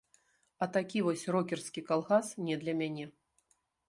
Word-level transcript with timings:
А 0.65 0.67
такі 0.77 1.03
вось 1.07 1.25
рокерскі 1.35 1.83
калгас 1.89 2.31
не 2.47 2.55
для 2.65 2.73
мяне. 2.81 3.05